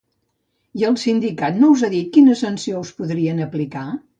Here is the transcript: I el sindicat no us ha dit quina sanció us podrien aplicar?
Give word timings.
I 0.81 0.85
el 0.87 0.95
sindicat 1.01 1.61
no 1.65 1.69
us 1.75 1.83
ha 1.83 1.91
dit 1.93 2.09
quina 2.17 2.39
sanció 2.43 2.83
us 2.87 2.93
podrien 3.03 3.45
aplicar? 3.49 3.89